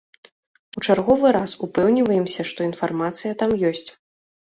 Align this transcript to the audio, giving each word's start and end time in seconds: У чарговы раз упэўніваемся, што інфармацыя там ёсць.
У 0.79 0.81
чарговы 0.87 1.27
раз 1.37 1.51
упэўніваемся, 1.67 2.41
што 2.53 2.59
інфармацыя 2.69 3.35
там 3.43 3.55
ёсць. 3.71 3.85